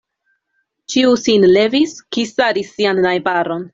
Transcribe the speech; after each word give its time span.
Ĉiu 0.93 1.13
sin 1.25 1.45
levis, 1.57 1.93
kisadis 2.17 2.73
sian 2.79 3.03
najbaron. 3.09 3.69